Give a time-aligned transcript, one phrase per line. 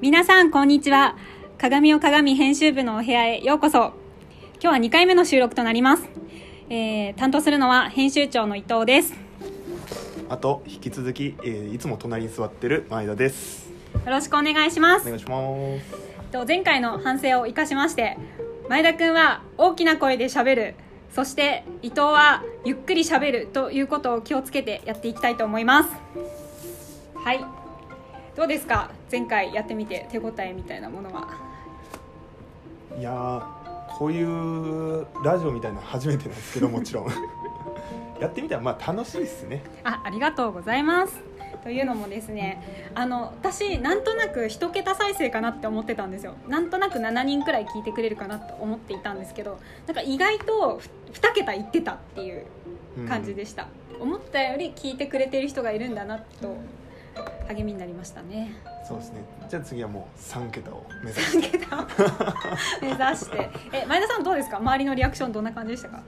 [0.00, 1.16] 皆さんこんにちは。
[1.58, 3.94] 鏡を鏡編集部のお部屋へようこそ。
[4.60, 6.04] 今日は2回目の収録となります、
[6.70, 9.12] えー、担当するのは編集長の伊藤です。
[10.28, 13.72] あと引き続き、えー、いつも隣に座ってる前田です。
[13.92, 15.02] よろしくお願いします。
[15.02, 15.36] お願いしま
[15.80, 16.30] す。
[16.30, 18.16] と前回の反省を生かしまして
[18.68, 20.76] 前田君は大きな声でしゃべる。
[21.12, 25.90] そして伊藤はゆっくりしゃべるということを気をつけてやっていきたいと思います。
[27.16, 27.57] はい
[28.38, 28.88] どうですか？
[29.10, 31.26] 前回やってみて手応えみたいなものは。
[32.96, 33.44] いや
[33.98, 37.06] こういうラジオみたいな初めてなんですけどもちろん。
[38.20, 39.64] やってみたらまあ楽しいですね。
[39.82, 41.20] あありがとうございます。
[41.64, 46.34] というのもですねあの私なんとなく1桁再生かなって思ってたんですよ。
[46.46, 49.58] なんとなく7人くらい聞いてくれるかなと思っていたんですけど
[49.88, 50.80] なんか意外と
[51.12, 52.46] 2桁いってたっていう
[53.08, 53.66] 感じでした、
[53.96, 56.56] うん、思ったより聞いてくれてる人がいるんだなと
[57.48, 58.52] 励みになりましたね。
[58.86, 59.20] そうですね。
[59.48, 61.58] じゃあ次はもう3桁を目指して。
[61.58, 61.86] 3桁
[62.82, 63.50] 目指して。
[63.72, 64.58] え前田さんどうですか？
[64.58, 66.02] 周りのリアクションどんな感じでしたか？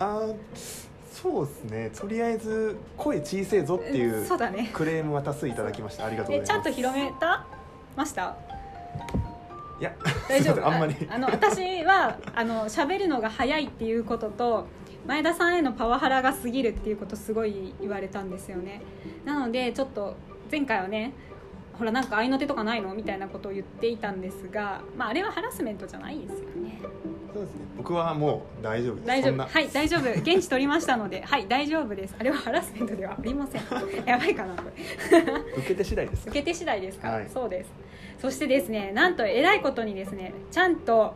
[0.00, 0.26] あ
[1.12, 1.90] そうですね。
[1.96, 4.26] とりあえず声小せえぞっていう
[4.72, 6.06] クレームは多数いただきました。
[6.06, 6.48] ありがとうございます。
[6.48, 7.46] ちゃんと広めた？
[7.96, 8.34] ました？
[9.80, 9.92] いや
[10.28, 10.66] 大丈夫？
[10.66, 10.94] あんまり。
[11.10, 14.66] あの私はあの喋るのが早いっていうことと
[15.06, 18.80] 前田さんへのパワハラが過ぎるっていうことすごい言われたんですよね。
[19.24, 20.16] なのでちょっと
[20.52, 21.14] 前回はね
[21.78, 26.78] ほらなんか合いの手とかないのみたいなことを言っていたんですが、まあ、あれはハラスメントじゃないですよね。
[27.32, 27.60] そうですね。
[27.78, 29.06] 僕はもう大丈夫です。
[29.06, 29.42] 大丈夫。
[29.42, 30.10] はい大丈夫。
[30.10, 32.14] 現地取りましたので はい大丈夫です。
[32.18, 33.62] あれはハラスメントではありません。
[34.04, 35.22] やばいかなこれ。
[35.56, 37.70] 受け手次第です受け手次第ですか、はい、そうです。
[38.20, 41.14] そしてですねなんとえらいことにですねちゃんと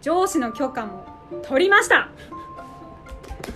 [0.00, 1.04] 上司の許可も
[1.42, 2.08] 取りました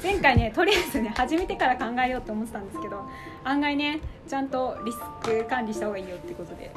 [0.03, 3.03] 前回ねとりあえずね始めてから考えようと思ってたんですけど
[3.45, 6.73] 案外ねちゃんとリスク管理した方がいいよってことで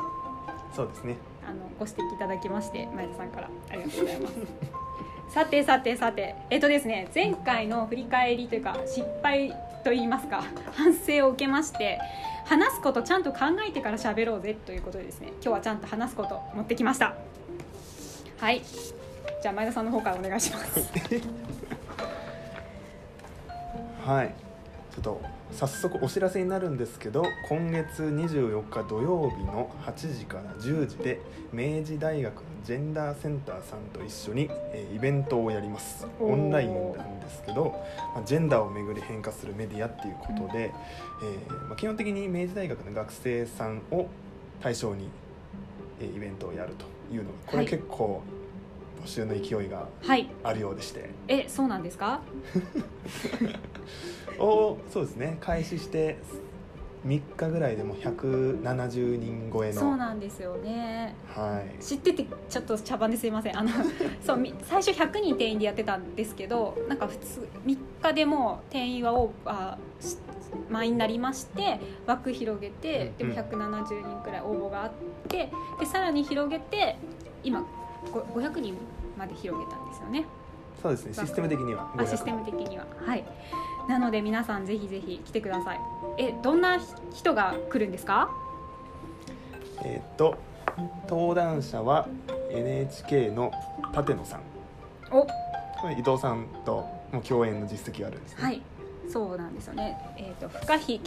[0.75, 1.17] そうですね。
[1.43, 3.49] あのご指摘いただきまして前田さんから。
[3.69, 4.33] ありがとうございます。
[5.33, 9.49] さてさてさてえっとですね前回の振り返りというか失敗
[9.83, 10.43] と言いますか
[10.73, 11.99] 反省を受けまして
[12.45, 17.15] 話すことちゃんと考えてから喋ろうぜということでですね今日はちゃんと話すこと持ってきました。
[18.39, 18.61] はい。
[19.41, 20.79] じゃあ前田さんの方からお願いします
[24.07, 24.33] はい。
[24.95, 31.19] ちょっと早速お知らせになるんですけど今月24日土曜日の8時から10時で
[31.51, 36.07] 明治大学のジェンダーセンターさんと一緒に、えイベントをやります。
[36.21, 37.75] オンラインなんですけど、
[38.15, 40.73] まあ、ジェンダーをめぐり変化するメディアっていうことで、
[41.21, 44.07] えー、まあ、基本的に明治大学の学生さんを
[44.61, 45.09] 対象に、
[45.99, 48.21] えイベントをやるというのがこれ結構、
[49.03, 49.87] 募集の勢いが
[50.43, 52.21] あるようでして、はい、えそうなんですか？
[54.39, 55.37] をそうですね。
[55.41, 56.17] 開始して
[57.05, 59.79] 3日ぐらいでも170人超えの。
[59.79, 63.57] そうなんですよね、はい、知っててちょっと茶番ですいません。
[63.57, 63.69] あの
[64.21, 70.17] そう最初100人定員でやってたんですけどなんか普通3日でも定員はオーバー
[70.69, 74.91] 満員になりまして枠広げてでも170人くらい応募があっ
[75.27, 75.49] て
[75.79, 76.97] でさらに広げて
[77.43, 77.65] 今
[78.07, 78.75] 500人
[79.17, 80.25] まで広げたんですよね。
[80.81, 81.13] そうですね。
[81.13, 81.91] システム的には。
[81.97, 82.85] あシステム的には。
[83.05, 83.23] はい。
[83.89, 85.79] なので皆さんぜひぜひ来てください。
[86.17, 86.77] えどんな
[87.13, 88.29] 人が来るんですか？
[89.83, 90.37] えっと
[91.07, 92.07] 登壇者は
[92.51, 93.51] NHK の
[93.95, 94.41] 立野さん。
[95.11, 95.25] お。
[95.91, 98.43] 伊藤さんとも共演の実績があるんですね。
[98.43, 98.61] はい。
[99.09, 99.97] そうなんですよね。
[100.17, 100.99] えっ、ー、と不可避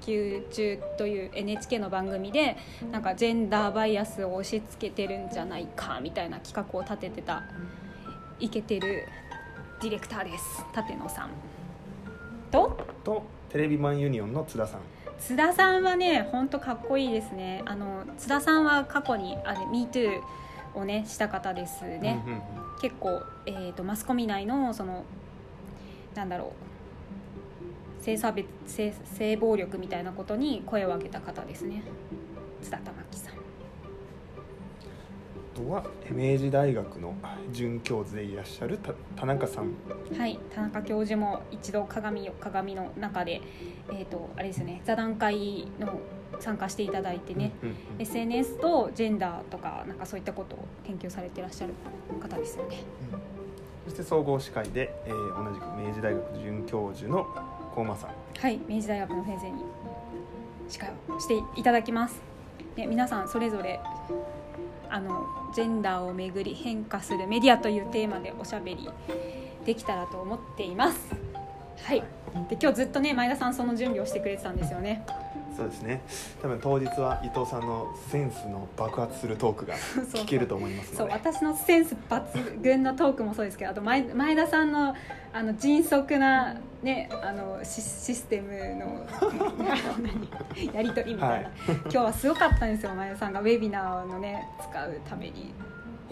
[0.00, 2.56] 研究中という NHK の番組で
[2.90, 7.42] なんかジェンダーバイアスを押し付けてるんじゃないかみたいな企画を立ててた
[8.38, 9.06] イケてる
[9.82, 11.30] ディレクターです立野さん。
[12.50, 12.76] と？
[13.04, 14.80] とテレビマンユニオンの津田さん。
[15.18, 17.62] 津田さんはね本当かっこいいですね。
[17.66, 20.20] あの津田さんは過去にあれ MeToo
[20.74, 22.42] をねした方ですね、うんうんうん、
[22.80, 25.04] 結構、えーと、マスコミ内のその
[26.14, 26.69] なんだろう
[28.00, 31.82] 性差別性性暴力みたいなことに声を上げた方ですね。
[32.62, 33.34] 津田玉樹さん。
[35.54, 37.14] とは明治大学の
[37.52, 38.78] 准教授でいらっしゃる
[39.16, 39.74] 田中さん。
[40.16, 43.40] はい田中教授も一度鏡鏡の中で
[43.92, 46.00] えっ、ー、とあれですね座談会の
[46.38, 51.74] 参加していただいてね、うんうんうん、SNS とジェンダーとかなんかそういったことを研究されていらっしゃる
[52.20, 52.82] 方ですよね、
[53.12, 57.26] うん、そして総合司会で、えー、同じく明治大学准教授の
[57.74, 59.64] 高間さんはい明治大学の先生に
[60.68, 62.20] 司会をしていただきます、
[62.76, 63.80] ね、皆さんそれぞれ
[64.88, 68.88] あのジェンダーをめぐり変化するメディアというテーマでおしゃべり
[69.64, 71.14] できたらと思っています。
[71.84, 72.02] はい。
[72.48, 75.04] で今日ずっとね前田さんその準備をしてくれてたんですよね。
[75.29, 75.29] す
[75.60, 76.00] そうですね。
[76.40, 84.94] 多分当日は伊藤さんのセンスの爆発するトークが そう聞けると思いますそうので私のセンス抜群のトークもそうですけどあと前前田さんの
[85.32, 89.06] あの迅速な、ね、あのシシステムの
[90.02, 95.52] 何やり取りみたいな、はい今日はすごかったんですよ前田さんがウェビナーのね使うために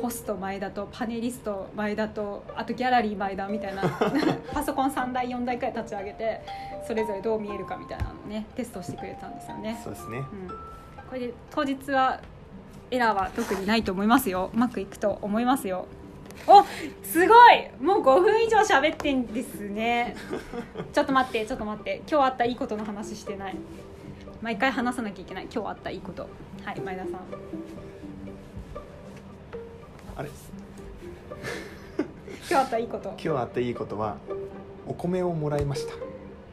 [0.00, 3.82] ホスト前田とパネリスト前田とあとギャラリー前田みたいな
[4.52, 6.40] パソコン3台4台くらい立ち上げて
[6.86, 9.80] それぞれどう見えるかみたいなのをねテストしてくれたんですよね。
[9.82, 10.18] そうですね。
[10.18, 12.20] うん、これで当日は
[12.90, 14.50] エラーは特にないと思いますよ。
[14.54, 15.86] うまくいくと思いますよ。
[16.46, 16.64] お
[17.02, 17.70] すごい！
[17.80, 20.14] もう5分以上喋ってんですね。
[20.94, 22.02] ちょっと待ってちょっと待って。
[22.08, 23.56] 今日あったいいことの話してない。
[24.40, 25.48] 毎回話さなきゃいけない。
[25.52, 26.28] 今日あったいいこと。
[26.64, 27.12] はい前田さん
[30.18, 30.28] あれ
[31.98, 33.08] 今日あったいいこと。
[33.10, 34.16] 今日あっていいことは
[34.86, 35.94] お米をもらいました。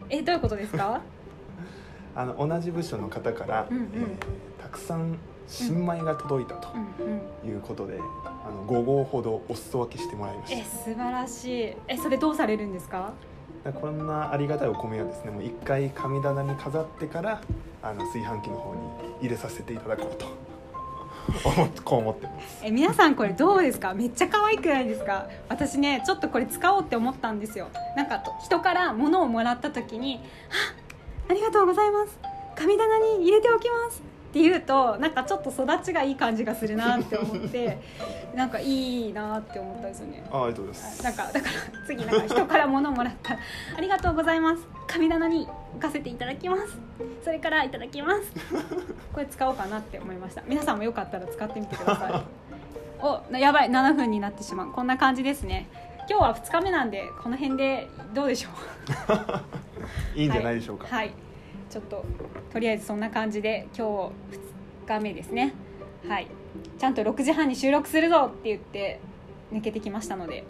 [0.10, 1.02] えどういうことですか？
[2.16, 3.84] あの同じ部署の方から、うんうん。
[3.84, 5.18] えーたくさん
[5.48, 7.06] 新米が届いたとうん
[7.44, 7.50] うん。
[7.50, 10.60] いうことで、あの5合ほどお裾分けしてもらいました。
[10.60, 11.76] え素晴らしい。
[11.88, 13.14] えそれどうされるんですか？
[13.80, 17.42] こんなありがたいお米はですねもう一回神棚に飾ってから
[17.82, 18.80] あの炊飯器の方に
[19.22, 20.26] 入れさせていただこうと
[21.44, 22.62] 思って こう思ってます。
[22.64, 23.94] え皆さんこれどうですか？
[23.94, 25.28] めっちゃ可愛くないですか？
[25.50, 27.68] 私ねちょっとこれ使おうって思ったんですよ。
[27.96, 30.20] なんかと人から物をもらった時に
[31.28, 32.18] 「あありがとうございます。
[32.56, 34.02] 神棚に入れておきます」
[34.32, 37.80] って言うとなんかちょっと育ちがいい感じがするなって思って
[38.36, 40.24] なんかいいなって思ったんですよね。
[40.32, 41.04] あありがとうございます。
[41.04, 43.40] なんかだから次なんか人から物をもらったら
[43.78, 44.68] 「ありがとうございます。
[44.88, 46.80] 神棚に置かせていただきます。
[47.24, 48.32] それからいただきます」
[49.14, 50.42] これ使おうかなって思いました。
[50.48, 52.24] 皆さんもよかったら使ってみてください。
[53.04, 53.70] おなやばい。
[53.70, 54.72] 7分になってしまう。
[54.72, 55.68] こんな感じですね。
[56.10, 58.54] 今日は2日目なんでこの辺でどうでしょう。
[60.18, 61.14] いいんじゃないでしょうか、はい、はい
[61.70, 62.06] ちょっと
[62.54, 63.86] とりあえずそんな感じで今
[64.88, 65.54] 日2日目ですね。
[66.08, 66.28] はい。
[66.80, 69.02] ちゃんと6時半に収録するぞって言って
[69.52, 70.46] 抜けてきましたので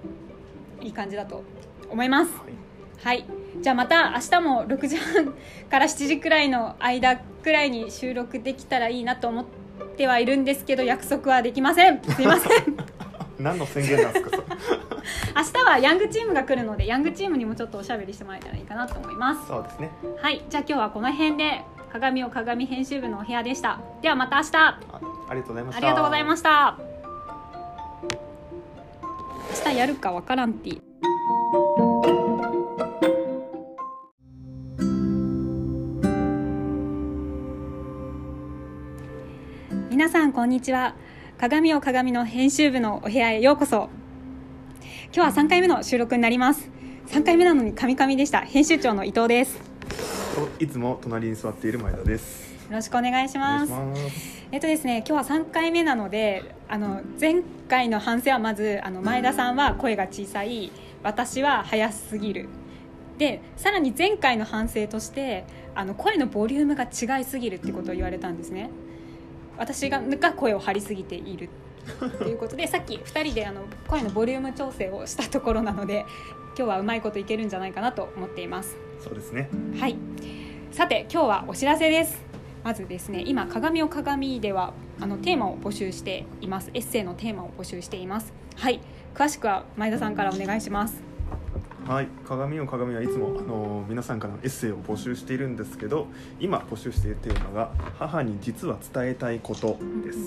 [0.82, 1.44] いい感じだと
[1.90, 2.32] 思います。
[2.34, 2.66] はい
[3.04, 3.26] はい。
[3.62, 5.34] じゃあまた明日も6時半
[5.70, 9.46] から7時くらいの間くらいに収録できたらいいなと思っ
[9.98, 12.02] てはいるんですけど約束はできません。
[12.04, 12.78] すいません。
[13.40, 14.38] 何の宣言なんですか
[15.36, 19.48] 明日はヤングチームが来るのでヤングチームにもちょっとおしゃべりしてもらえたらいいかなと思います。
[19.48, 19.92] そうですね。
[20.22, 20.44] はい。
[20.50, 23.80] じゃあ今日はこの辺で鏡を鏡編集部のお部屋でした。
[24.02, 24.80] ではまた明日あ
[25.30, 25.78] ありがとうございました。
[25.78, 26.78] ありがとうございました。
[29.66, 30.70] 明日やるかわからんって
[40.36, 40.96] こんにちは。
[41.38, 43.88] 鏡を鏡の編集部のお部屋へようこそ。
[45.14, 46.70] 今日は3回目の収録になります。
[47.08, 48.42] 3回目なのにカミカミでした。
[48.42, 49.58] 編集長の伊藤です。
[50.60, 52.54] いつも隣に座っている前田です。
[52.70, 53.72] ろしくお願いしお願いします。
[53.72, 54.02] ます
[54.52, 60.70] えっとですね、今日は3回目なのであの前回の反省はまずあの前田さんは声が小さい
[61.02, 62.50] 私は早すぎる。
[63.18, 65.46] でさらに前回の反省として
[65.76, 68.70] あの声のボリュームが違いすぎるってことを言われたんですね
[69.58, 71.50] 私がが声を張りすぎている。
[72.18, 76.04] ということでさっき2人であの声のボリューム調整をしたところなので
[76.58, 78.76] 今日はうまいこといけるんじゃないかなと思っています。
[79.00, 79.50] そうですね。
[79.80, 79.96] はい。
[80.72, 82.24] さて今日はお知らせです。
[82.64, 86.72] まずですね今鏡を鏡ではあのテーマを募集しています。
[86.74, 88.34] エッセイのテーマを募集しています。
[88.56, 88.80] はい。
[89.16, 91.02] 詳しくは前田さんからお願いします
[91.88, 96.08] はい鏡を鏡はいつもあの皆さんからのエッセイを募集しているんですけど
[96.40, 100.20] 今募集しているテーマが母に実は伝えたいことです、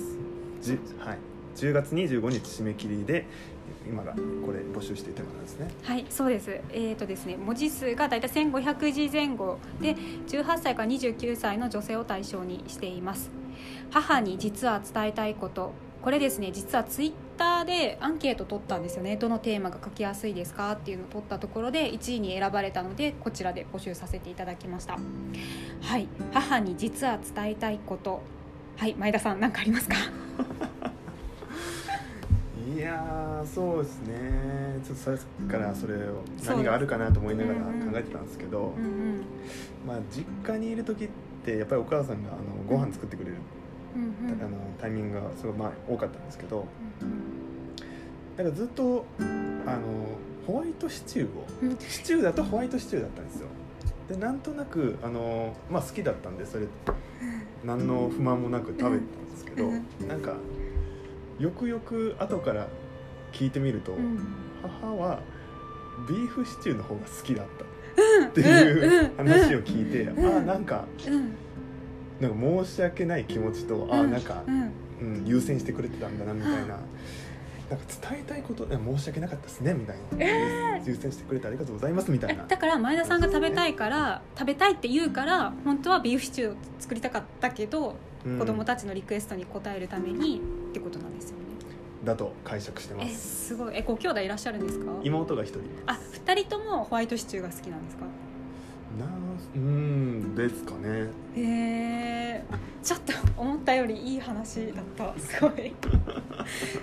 [0.63, 1.19] じはい、
[1.57, 3.27] 10月25日締め切りで
[3.89, 5.69] 今がこれ募集しているテーマなんですね。
[5.83, 6.51] はいそうです。
[6.51, 9.97] えーとですね文字数が大体1500字前後で
[10.29, 13.31] 18歳から29歳の女性を対象にしています。
[13.91, 15.73] 母に実は伝えたいこと。
[16.03, 19.17] これですね実はツイッターでアンケート取ったんですよね。
[19.17, 24.99] どのテーマが書きやすいですかっていうのを取ったところで1位に選ばれたのでこちらで募集させていただきました。
[25.81, 26.07] はい。
[26.35, 28.21] 母に実は伝えたいこと。
[28.77, 28.95] はい。
[28.95, 29.97] 前田さん何かありますか？
[32.77, 34.79] いやーそうですね。
[34.85, 37.65] ちょっとさっきからそれを何があるかなと思いながら考
[37.95, 39.25] えてたんですけど、うんうん。
[39.87, 41.09] まあ、実家にいる時っ
[41.45, 43.37] てやっぱりお母さんがあのご飯作ってくれる、
[43.95, 44.43] うんうん。
[44.43, 46.67] あのタイミングがすごいまあ多かったんですけど
[47.01, 47.77] うん
[48.37, 49.23] だからずっとあ
[49.77, 49.83] の
[50.47, 51.79] ホワイトシチューをうん。
[51.79, 53.49] シチューだとホワイトシチューだったんですよ。
[54.09, 56.67] でなんとなくあの、まあ、好きだったんでそれ
[57.65, 60.09] 何の不満もなく食べてたんですけど、うん。
[60.09, 60.35] なんか
[61.39, 62.69] よくよく後から
[63.33, 64.19] 聞いてみると、うん。
[64.63, 65.21] 母は
[66.09, 67.65] ビーフシチューの方が好きだった
[68.29, 69.05] っていううん。
[69.21, 69.29] うん。
[69.29, 70.35] 話を聞いて、うん。
[70.35, 71.35] ああなんかうん
[72.21, 74.11] なんか申し訳ない気持ちと、あうん。
[74.11, 74.73] なんかう、ん。
[75.01, 76.79] うん、優先してくれてたんだなみたいな。
[77.71, 82.45] なんか伝えたいこと申し訳なかったですねみたいな、優先してくれてありがとうございますみたいな。
[82.45, 88.39] えだから前田さんが食べたいから食べたいって言うから本当はビーフシチューを作りたかったけど、うん。
[88.39, 91.45] 子供たちのリクエストに応えるためにってことなんですよね。
[92.05, 93.77] だと解釈してまえすすごい。
[93.77, 94.91] えご兄弟いらっしゃるんですか？
[95.03, 98.07] 妹が一人あ二人ともホワイトシチューが好きなんですか？
[98.99, 99.05] な
[99.55, 101.09] うんですかね。
[101.37, 101.43] へ
[102.41, 102.45] え
[102.83, 105.19] ちょっと思ったよりいい話だった。
[105.21, 105.75] すごい。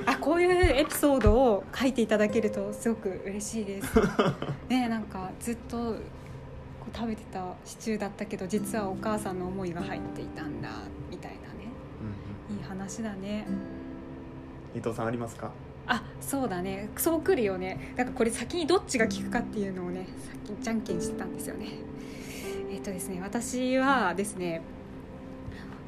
[0.05, 3.87] あこういうエピソードを書いていただけるとすごく嬉しいです。
[4.69, 5.93] ねなんかずっとこ
[6.93, 10.69] う食べてたシチューだったけど実はお母さんの思いが入っていたんだ
[11.09, 11.69] みたいなね。
[12.49, 13.45] うんいい話だね。
[14.75, 15.51] 伊藤さんありますか？
[15.87, 16.89] あそうだね。
[16.97, 17.93] そうくるよね。
[17.95, 21.67] なんかこれ先にどっちが効くかっていうのをねさっきじゃんけんしてたんですよね
[22.75, 24.61] えっ、とですね私はですね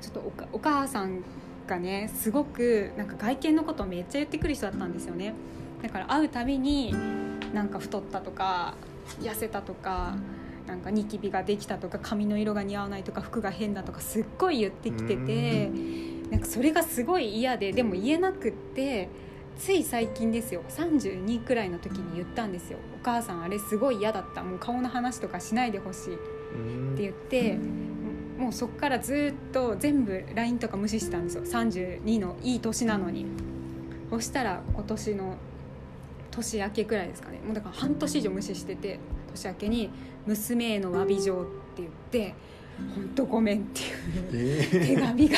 [0.02, 1.22] ちょっとお母さん
[1.68, 5.34] がねすごくなんか外見のことをめっちゃ言ってくる人だったんですよね。
[5.84, 6.96] だから会うたびに
[7.54, 8.76] なんか太ったとか
[9.20, 10.16] 痩せたとか
[10.66, 15.70] なんかニキビができたとか髪の色が似合わないとか服が変だとかすっごい言ってきてて
[16.32, 19.10] なんかそれがすごい嫌ででも言えなくって
[19.58, 20.64] つい最近ですよ。
[20.70, 24.42] 32くらいの時に言ったんですよ「お母さんあれすごい嫌だった。
[24.42, 26.18] もう顔の話とかしないでほしい」
[26.58, 27.58] ってうん言って
[28.38, 31.44] もうそっからずっと全部 LINE とか無視してたんですよ。
[31.44, 33.26] 32のいい年なのに。
[34.10, 35.36] そしたら今年の
[36.32, 37.40] 年明けくらいですかね。
[37.46, 39.00] もうだから半年以上無視してて
[39.32, 39.90] 年明けに
[40.26, 41.46] 「娘への詫び状」っ
[41.76, 42.36] て言って
[42.96, 43.62] 「本当ごめん」っ
[44.30, 45.38] ていうえ手紙が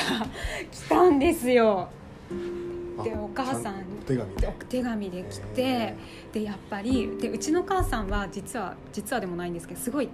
[0.71, 1.89] 来たんですよ。
[2.31, 4.29] ーでお母さん手紙
[4.67, 5.95] 手紙で来てへ
[6.33, 10.11] でやっぱりでうちの母さんは実は実はでもないんですけどすごいわ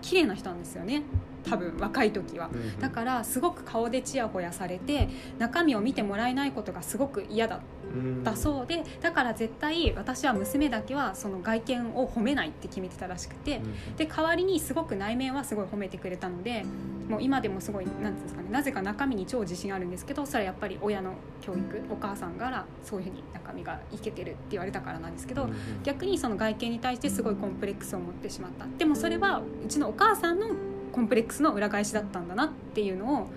[0.00, 1.02] 綺麗な人なんですよね。
[1.44, 2.48] 多分若い時は。
[2.52, 7.60] うんだからすごく顔でちやほやされて中身を見てもらえないことがすごく嫌だっ
[7.94, 16.64] うんたそうでだから絶対私は娘だけはその外見を褒めないって決めてたらしくてうんで代わりにすごく内面はすごい褒めてくれたので
[17.08, 25.48] もう今でもすごいなんていうんですかねなぜか中身に超自信あるんですけどそれはやっぱり親の教育お母さんからそういうふうに中身がいけてるって言われたからなんですけど、
[25.82, 28.66] 逆にその外見に対してすごいコンプレックスを持ってしまった。
[28.76, 30.48] でもそれはうちのお母さんの
[30.88, 33.30] コンプレックスの裏返しだったんだなっていうのを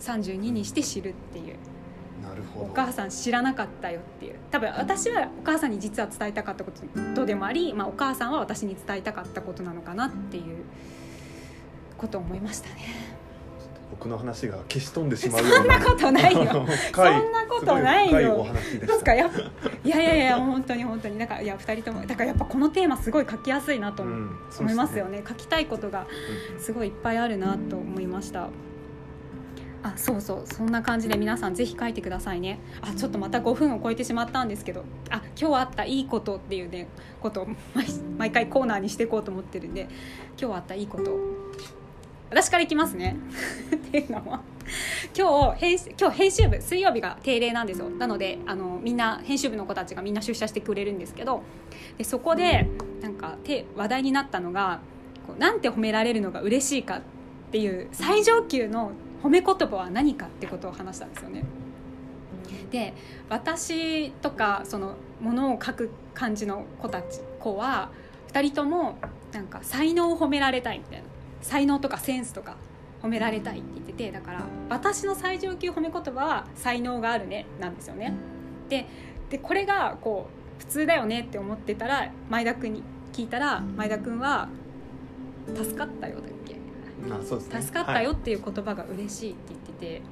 [0.00, 1.56] 32にして知るっていう。
[2.22, 2.66] なるほど。
[2.66, 4.36] お母さん知らなかったよっていう。
[4.50, 6.72] 多分私はお母さんに実は伝えたかったこ
[7.14, 10.64] とでもあり、まあ、お母さんは私に伝えたかったことなのかなっていう
[11.96, 13.17] ことを思いましたね
[13.90, 16.66] 僕の話が消し飛んでしまうよ そんなことないよ。
[16.92, 18.46] 深 そんなことないよ。
[18.80, 19.26] ですかや
[19.84, 21.18] いやいやいや本当に本当に。
[21.18, 25.18] だからいや2人ともだからやっぱこのテーマすごい書きやすいなと思,、いますよね。
[25.18, 25.24] ね。
[25.26, 26.06] 書きたいことが
[26.58, 28.48] すごいいっぱいあるなと思いました。
[29.82, 30.42] あそうそう。
[30.44, 32.58] そんな感じで皆さんぜひ書いてくださいね。
[32.82, 34.84] あちょっとまた5分を超えてしまったんですけど。
[35.10, 36.88] あ今日あったいいことっていうね
[37.20, 37.86] ことを毎
[38.18, 39.88] 毎回コーナーにしていこうと思ってるんで
[40.40, 41.20] 今日あったいいことを
[42.30, 43.16] 私からいきますね。
[43.74, 44.42] っていうのは。
[45.16, 47.88] 今日編今日編集部水曜日が定例なんですよ。
[47.88, 51.42] なのであのみんな編集部の子たちがみんな出社してくれるんですけど
[51.96, 52.68] でそこで
[53.00, 53.36] なんか
[53.76, 54.80] 話題になったのが
[55.26, 57.02] こうなんて褒められるのが嬉しいかっ
[57.50, 58.92] ていう最上級の
[59.22, 61.44] 褒め言葉は何かってことを話したんですよね。
[62.70, 62.92] で
[63.30, 67.90] 私とかそのものを書く感じの子たち子は
[68.32, 68.98] 2人とも
[69.32, 71.07] なんか才能を褒められたいみたいな。
[71.40, 72.56] 才能とかセンスとか
[73.02, 78.12] 褒められたいって言っててだから私の最上級褒め言葉は才能があるねなんですよね。
[78.68, 78.86] で
[79.30, 80.28] でこれがこ
[80.58, 84.48] う普通だよねって思ってたら前田君に聞いたら前田君は
[85.54, 86.56] 「助かったよ」だっけ？
[87.04, 87.62] うんあそうですね。
[87.62, 90.02] 助かったよっていう言葉が嬉しいって言ってて、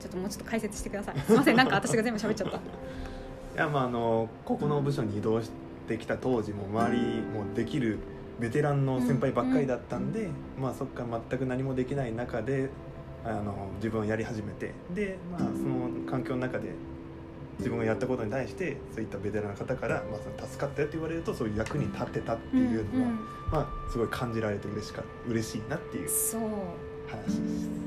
[0.00, 1.18] ちょっともうちょっと解説してください。
[1.26, 2.56] すいませんなんか私が全部喋っちゃった。
[2.56, 2.60] い
[3.56, 5.50] やまああのここの部署に移動し
[5.88, 7.98] てきた当時も周りもできる
[8.38, 10.28] ベテランの先輩ばっかりだったんで、
[10.60, 12.70] まあそっから全く何もできない中で
[13.24, 16.72] あの自分をやり始めてでまあその環境の中で
[17.58, 23.16] 自分がやったことに対してそういったベテランの方から、まあ、その助かったよって言われるとそういう役に立ってたっていうのは、んん
[23.50, 26.40] まあすごい感じられて嬉しか嬉しいなっていうそう。
[27.10, 27.40] 話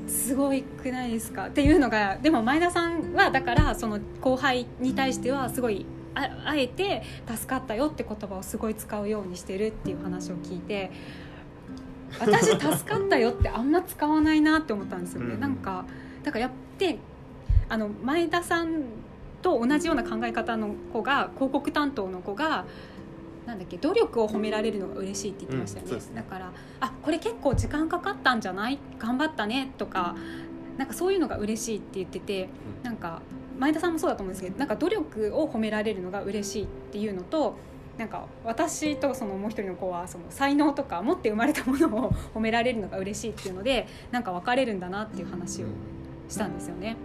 [0.04, 0.28] です。
[0.28, 1.46] すごいくないですか？
[1.46, 10.90] っていうのがでも前田さんはだからその後輩に対してはすごいああえて「助かったよ」って言葉をすごい使うようにしてるっていう話を聞いて
[12.20, 15.34] 私「助かったよ」ってあんま使わないなって思ったんですよね。
[15.34, 15.40] うん。
[15.40, 15.84] なんか
[16.22, 16.98] だからやって
[17.68, 18.82] あの前田さん
[19.40, 22.64] と同じような考え方の子が広告担当の子が
[23.46, 26.04] なんだっけ努力を褒められるのが嬉しいって言ってましたよね,、うんね。
[26.14, 28.78] だからあこれ結構時間かかったんじゃない？
[28.98, 30.14] 頑張ったねとか
[30.76, 32.48] なんかそういうのが嬉しいって言ってて
[32.82, 33.20] なんか
[33.62, 37.56] 前田さんもそうだと思うんですけどなんか努力を褒められるのが嬉しいっていうのと
[37.96, 45.66] なんか私とそのもう一人の子はその才能とか持って生まれたものを褒められるのが嬉しいっていうのでなんか分かれるんだなっていう話を
[46.28, 46.96] したんですよね。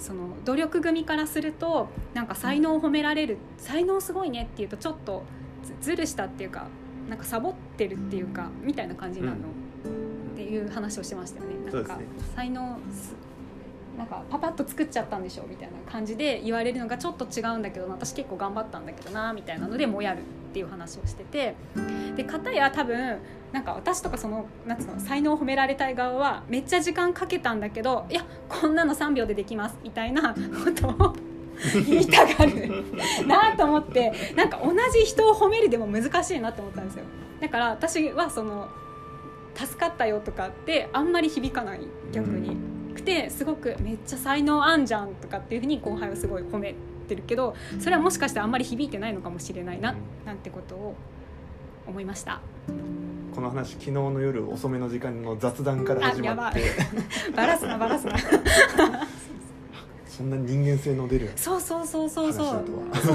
[0.00, 5.22] その努力組からするとなんか才能を褒められる才能すごいねっていうとちょっと
[5.62, 6.66] ずずるしたっていうか
[7.08, 9.46] なんかサボってるっていうかみたいな感じになるの、
[10.32, 11.70] っていう話をしてましたよね。
[11.72, 11.98] なんか
[12.34, 13.14] 才能す
[13.96, 20.22] なんかパパッと作っちゃったんでしょみたいな感じで言われるのがちょっと違うんだけど私結構頑張ったんだけどなみたいなのでもやるっ
[20.52, 21.54] ていう話をしてて。
[22.16, 23.18] で片や多分
[23.52, 31.14] なんか私とかそのなんつうの才能を褒められたい側はめっちゃ時間かけたんだけどいやこんなの3秒でできますみたいなことを
[31.86, 32.84] 言いたがる
[33.26, 37.04] なと思ってなんか同じ人を褒めるでも難しいなって思ったんですよ。
[37.40, 38.68] だから私はその
[39.54, 41.80] 助かったよとかってあんまり響かない
[42.12, 42.56] 逆に、
[42.92, 46.74] くてすごくめっちゃ才能あんじゃんとかっていうふうに後輩をすごい褒め
[47.08, 49.94] てるけどそれはもしかしてあんまり響いてないのかもしれないな
[50.24, 50.94] なんてことを
[51.86, 52.40] 思いました。
[53.34, 56.62] この話昨日の夜遅めの時間の雑談から始まって。
[57.34, 58.14] バラすなバラすな。
[60.06, 62.64] そんな人間性の出るそうそうそうそうそう。
[63.02, 63.14] そ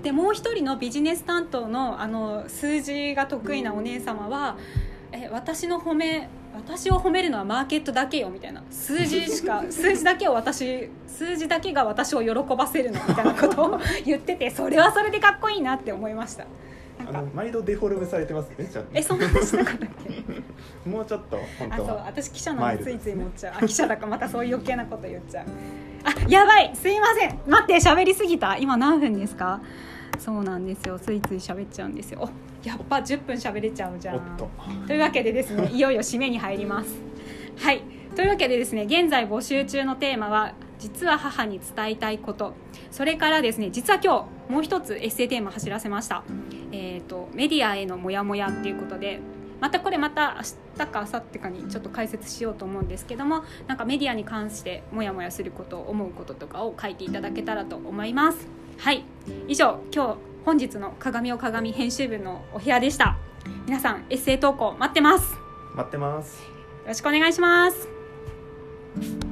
[0.00, 0.02] う。
[0.02, 4.56] でもう一人のビジネス担当のあの数字が得意なお姉様は
[5.12, 8.62] え私の褒め私を褒めるのはマーケットだけよみたいな。
[8.70, 16.44] 数字しか 数字だけを私数字だけが私を喜ばせるのみたいなことを 言っててそれはそれでかっこいいなって思いました。
[17.08, 18.82] あの毎度デフォルメされてますねちゃ。
[18.82, 20.20] んとえそんな話なかったっけ？
[20.90, 23.54] もうちょっと本あそう私記者なのついつい持っちゃう。
[23.62, 25.46] あ記者だからまたそういう余計なこと言っちゃう。
[26.04, 26.70] あやばい！
[26.74, 27.38] すいません。
[27.46, 28.56] 待って喋りすぎた。
[28.58, 29.60] 今何分ですか？
[30.20, 30.98] そうなんですよ。
[30.98, 32.20] ついつい喋っちゃうんですよ。
[32.20, 34.36] おやっぱ10分喋れちゃうじゃん。
[34.36, 34.50] と。
[34.86, 36.94] というわけでですね いよいよ締めに入ります。
[37.56, 37.82] はい。
[38.14, 42.52] というわけでですね現在募集中のテーマは実は母に伝えたいこと。
[42.90, 46.22] それからですね実は今日もう一つエッセイテーマ走らせました。
[46.70, 49.20] えー、とメディアへのモヤモヤっていうことで
[49.60, 59.04] またこれまた明日か明後日かにちょっと解説しようと思うんですけどもなんかメディアに関してモヤモヤすること思うこととかを書いていただけたらと思いますはい。
[59.46, 63.16] 以上今日本日の鏡を鏡編集部のお部屋でした。
[63.66, 65.34] 皆さんエッセイ投稿待ってます。
[65.34, 65.40] よ
[65.74, 66.60] 待ってます。
[66.90, 69.29] ろしくお願いします